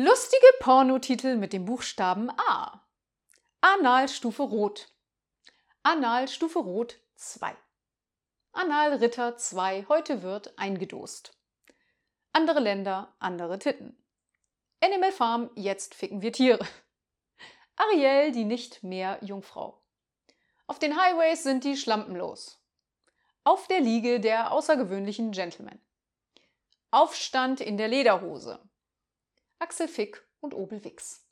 Lustige 0.00 0.46
Pornotitel 0.60 1.34
mit 1.34 1.52
dem 1.52 1.64
Buchstaben 1.64 2.30
A. 2.30 2.86
Analstufe 3.60 4.44
Rot. 4.44 4.94
Analstufe 5.82 6.60
Rot 6.60 7.00
2. 7.16 7.52
Analritter 8.52 9.36
2, 9.36 9.86
heute 9.88 10.22
wird 10.22 10.56
eingedost. 10.56 11.36
Andere 12.30 12.60
Länder, 12.60 13.16
andere 13.18 13.58
Titten. 13.58 14.00
Animal 14.80 15.10
Farm, 15.10 15.50
jetzt 15.56 15.96
ficken 15.96 16.22
wir 16.22 16.32
Tiere. 16.32 16.64
Ariel, 17.74 18.30
die 18.30 18.44
nicht 18.44 18.84
mehr 18.84 19.18
Jungfrau. 19.20 19.82
Auf 20.68 20.78
den 20.78 20.96
Highways 20.96 21.42
sind 21.42 21.64
die 21.64 21.76
Schlampen 21.76 22.14
los. 22.14 22.62
Auf 23.42 23.66
der 23.66 23.80
Liege 23.80 24.20
der 24.20 24.52
außergewöhnlichen 24.52 25.32
Gentlemen. 25.32 25.80
Aufstand 26.92 27.60
in 27.60 27.76
der 27.76 27.88
Lederhose. 27.88 28.60
Axel 29.60 29.88
Fick 29.88 30.24
und 30.40 30.54
Obel 30.54 30.84
Wix. 30.84 31.27